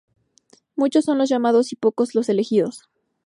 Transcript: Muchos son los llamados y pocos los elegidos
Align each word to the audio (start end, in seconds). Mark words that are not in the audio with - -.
Muchos 0.75 1.05
son 1.05 1.19
los 1.19 1.29
llamados 1.29 1.71
y 1.73 1.75
pocos 1.75 2.15
los 2.15 2.27
elegidos 2.27 2.89